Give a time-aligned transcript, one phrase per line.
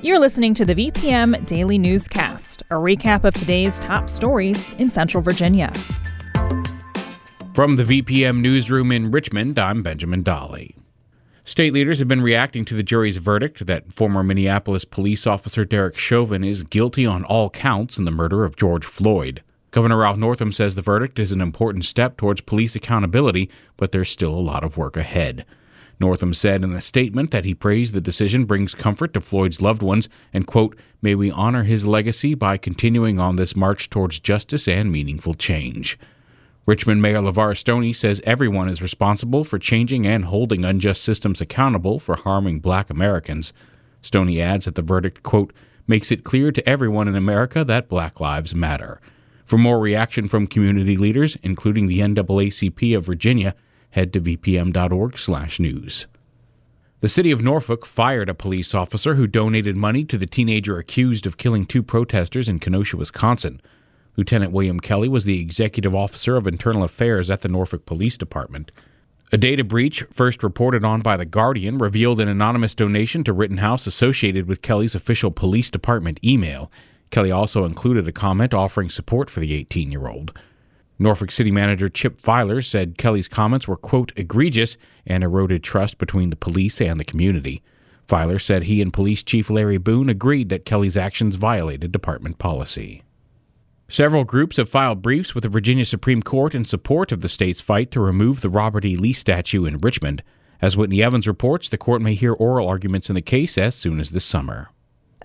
[0.00, 5.24] You're listening to the VPM Daily Newscast, a recap of today's top stories in Central
[5.24, 5.72] Virginia.
[7.52, 10.76] From the VPM newsroom in Richmond, I'm Benjamin Dolly.
[11.42, 15.98] State leaders have been reacting to the jury's verdict that former Minneapolis police officer Derek
[15.98, 19.42] Chauvin is guilty on all counts in the murder of George Floyd.
[19.72, 24.10] Governor Ralph Northam says the verdict is an important step towards police accountability, but there's
[24.10, 25.44] still a lot of work ahead.
[26.00, 29.82] Northam said in a statement that he prays the decision brings comfort to Floyd's loved
[29.82, 34.68] ones and, quote, may we honor his legacy by continuing on this march towards justice
[34.68, 35.98] and meaningful change.
[36.66, 41.98] Richmond Mayor LeVar Stoney says everyone is responsible for changing and holding unjust systems accountable
[41.98, 43.52] for harming black Americans.
[44.02, 45.52] Stoney adds that the verdict, quote,
[45.86, 49.00] makes it clear to everyone in America that black lives matter.
[49.46, 53.54] For more reaction from community leaders, including the NAACP of Virginia,
[53.90, 56.06] head to vpm.org/news.
[57.00, 61.26] The city of Norfolk fired a police officer who donated money to the teenager accused
[61.26, 63.60] of killing two protesters in Kenosha, Wisconsin.
[64.16, 68.72] Lieutenant William Kelly was the executive officer of internal affairs at the Norfolk Police Department.
[69.30, 73.86] A data breach, first reported on by The Guardian, revealed an anonymous donation to Rittenhouse
[73.86, 76.68] associated with Kelly's official police department email.
[77.10, 80.36] Kelly also included a comment offering support for the 18 year old.
[80.98, 86.30] Norfolk City Manager Chip Filer said Kelly's comments were, quote, egregious and eroded trust between
[86.30, 87.62] the police and the community.
[88.08, 93.02] Filer said he and Police Chief Larry Boone agreed that Kelly's actions violated department policy.
[93.86, 97.60] Several groups have filed briefs with the Virginia Supreme Court in support of the state's
[97.60, 98.96] fight to remove the Robert E.
[98.96, 100.22] Lee statue in Richmond.
[100.60, 104.00] As Whitney Evans reports, the court may hear oral arguments in the case as soon
[104.00, 104.70] as this summer.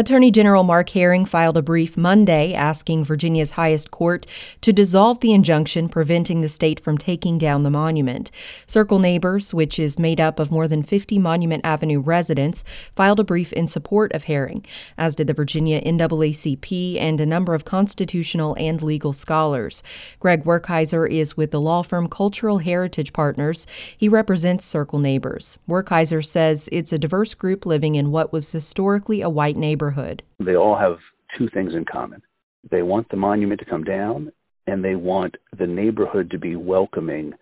[0.00, 4.24] Attorney General Mark Herring filed a brief Monday asking Virginia's highest court
[4.62, 8.30] to dissolve the injunction preventing the state from taking down the monument.
[8.66, 12.64] Circle Neighbors, which is made up of more than 50 Monument Avenue residents,
[12.96, 14.64] filed a brief in support of Herring,
[14.96, 19.82] as did the Virginia NAACP and a number of constitutional and legal scholars.
[20.18, 23.66] Greg Werkheiser is with the law firm Cultural Heritage Partners.
[23.98, 25.58] He represents Circle Neighbors.
[25.68, 30.22] Werkheiser says it's a diverse group living in what was historically a white neighborhood neighborhood.
[30.38, 30.98] They all have
[31.38, 32.22] two things in common.
[32.70, 34.32] They want the monument to come down,
[34.66, 37.34] and they want the neighborhood to be welcoming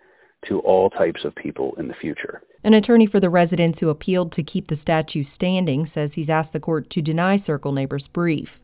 [0.47, 2.41] to all types of people in the future.
[2.63, 6.53] An attorney for the residents who appealed to keep the statue standing says he's asked
[6.53, 8.61] the court to deny Circle Neighbors' brief.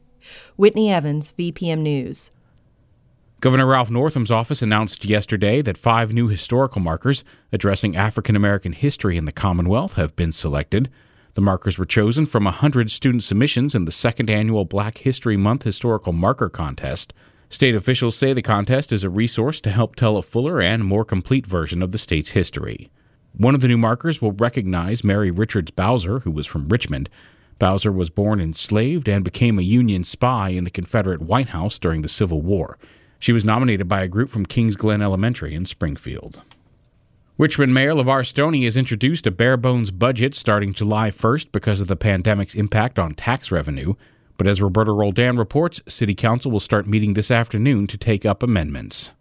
[0.56, 2.32] Whitney Evans, VPM News.
[3.42, 9.18] Governor Ralph Northam's office announced yesterday that five new historical markers addressing African American history
[9.18, 10.90] in the Commonwealth have been selected.
[11.36, 15.64] The markers were chosen from 100 student submissions in the second annual Black History Month
[15.64, 17.14] Historical Marker Contest.
[17.50, 21.04] State officials say the contest is a resource to help tell a fuller and more
[21.04, 22.90] complete version of the state's history.
[23.34, 27.10] One of the new markers will recognize Mary Richards Bowser, who was from Richmond.
[27.60, 32.02] Bowser was born enslaved and became a Union spy in the Confederate White House during
[32.02, 32.78] the Civil War.
[33.20, 36.42] She was nominated by a group from Kings Glen Elementary in Springfield.
[37.38, 41.90] Richmond Mayor LeVar Stoney has introduced a bare bones budget starting July 1st because of
[41.90, 43.96] the pandemic's impact on tax revenue.
[44.38, 48.42] But as Roberto Roldan reports, City Council will start meeting this afternoon to take up
[48.42, 49.12] amendments.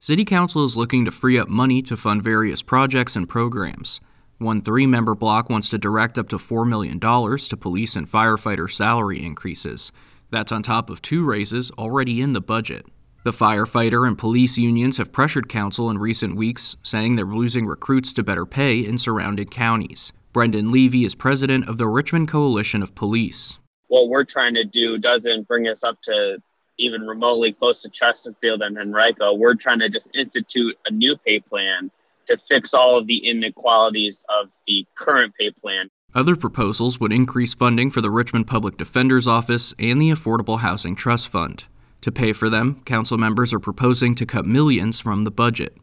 [0.00, 4.02] City Council is looking to free up money to fund various projects and programs.
[4.36, 8.70] One three member block wants to direct up to $4 million to police and firefighter
[8.70, 9.92] salary increases.
[10.30, 12.84] That's on top of two raises already in the budget.
[13.24, 18.12] The firefighter and police unions have pressured council in recent weeks, saying they're losing recruits
[18.14, 20.12] to better pay in surrounding counties.
[20.32, 23.58] Brendan Levy is president of the Richmond Coalition of Police.
[23.86, 26.42] What we're trying to do doesn't bring us up to
[26.78, 29.34] even remotely close to Chesterfield and Henrico.
[29.34, 31.92] We're trying to just institute a new pay plan
[32.26, 35.90] to fix all of the inequalities of the current pay plan.
[36.12, 40.96] Other proposals would increase funding for the Richmond Public Defender's Office and the Affordable Housing
[40.96, 41.66] Trust Fund.
[42.02, 45.76] To pay for them, council members are proposing to cut millions from the budget.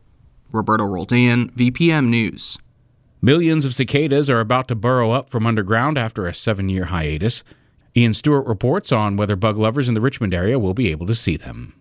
[0.52, 2.58] Roberto Roldan, VPM News.
[3.22, 7.44] Millions of cicadas are about to burrow up from underground after a seven year hiatus.
[7.96, 11.16] Ian Stewart reports on whether bug lovers in the Richmond area will be able to
[11.16, 11.74] see them.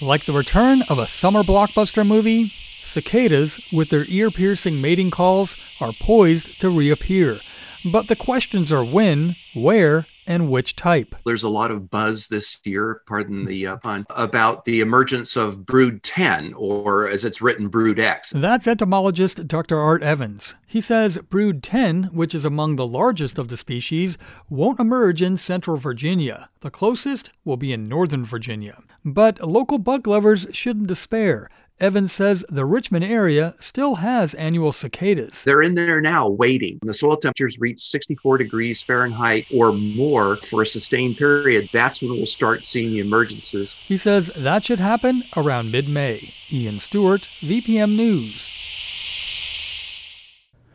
[0.00, 5.56] Like the return of a summer blockbuster movie, cicadas, with their ear piercing mating calls,
[5.80, 7.38] are poised to reappear.
[7.84, 11.16] But the questions are when, where, and which type.
[11.24, 15.66] There's a lot of buzz this year, pardon the uh, pun, about the emergence of
[15.66, 18.30] Brood 10, or as it's written, Brood X.
[18.30, 19.80] That's entomologist Dr.
[19.80, 20.54] Art Evans.
[20.66, 24.18] He says Brood 10, which is among the largest of the species,
[24.50, 26.50] won't emerge in central Virginia.
[26.60, 28.82] The closest will be in northern Virginia.
[29.04, 31.48] But local bug lovers shouldn't despair.
[31.80, 35.44] Evans says the Richmond area still has annual cicadas.
[35.44, 36.78] They're in there now waiting.
[36.80, 42.02] When the soil temperatures reach 64 degrees Fahrenheit or more for a sustained period, that's
[42.02, 43.74] when we'll start seeing the emergences.
[43.76, 46.32] He says that should happen around mid May.
[46.50, 48.54] Ian Stewart, VPM News.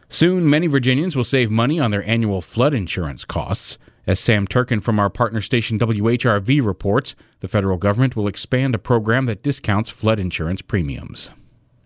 [0.08, 3.78] Soon, many Virginians will save money on their annual flood insurance costs.
[4.06, 8.80] As Sam Turkin from our partner station WHRV reports, the federal government will expand a
[8.80, 11.32] program that discounts flood insurance premiums.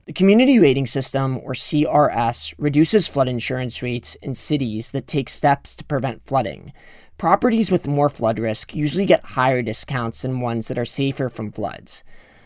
[0.05, 5.75] The Community Rating System, or CRS, reduces flood insurance rates in cities that take steps
[5.75, 6.73] to prevent flooding.
[7.19, 11.51] Properties with more flood risk usually get higher discounts than ones that are safer from
[11.51, 12.03] floods.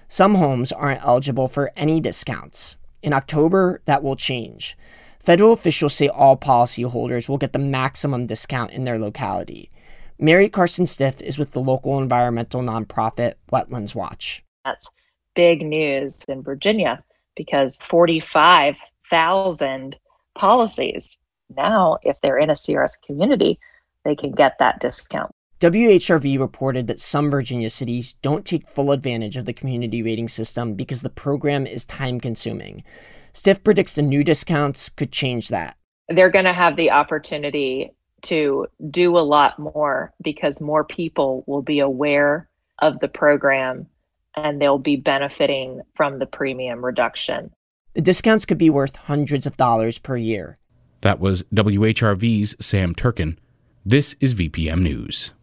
[0.09, 2.75] Some homes aren't eligible for any discounts.
[3.01, 4.77] In October, that will change.
[5.21, 9.69] Federal officials say all policyholders will get the maximum discount in their locality.
[10.17, 14.43] Mary Carson Stiff is with the local environmental nonprofit Wetlands Watch.
[14.65, 14.89] That's
[15.35, 17.03] big news in Virginia
[17.35, 19.95] because 45,000
[20.35, 21.17] policies.
[21.55, 23.59] Now, if they're in a CRS community,
[24.03, 25.31] they can get that discount.
[25.59, 30.73] WHRV reported that some Virginia cities don't take full advantage of the community rating system
[30.73, 32.83] because the program is time consuming.
[33.33, 35.77] Stiff predicts the new discounts could change that.
[36.09, 37.93] They're going to have the opportunity
[38.23, 42.49] to do a lot more because more people will be aware
[42.79, 43.87] of the program
[44.35, 47.51] and they'll be benefiting from the premium reduction.
[47.93, 50.57] The discounts could be worth hundreds of dollars per year.
[51.01, 53.39] That was WHRV's Sam Turkin.
[53.85, 55.33] This is VPM News.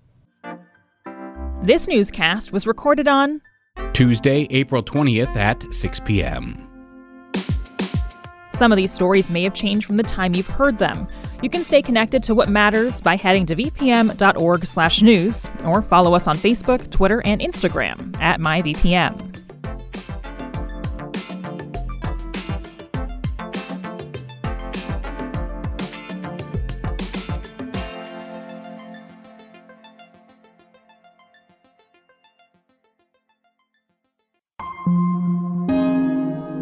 [1.62, 3.42] This newscast was recorded on
[3.92, 6.67] Tuesday, April 20th at 6 p.m.
[8.58, 11.06] Some of these stories may have changed from the time you've heard them.
[11.44, 16.36] You can stay connected to what matters by heading to vpm.org/news or follow us on
[16.36, 19.26] Facebook, Twitter, and Instagram at myvpm.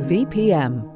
[0.06, 0.95] VPM